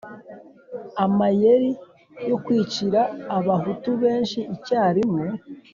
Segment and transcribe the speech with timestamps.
[1.05, 1.71] amayeri
[2.29, 2.99] yo kwicira
[3.37, 5.25] abahutu benshi icyarimwe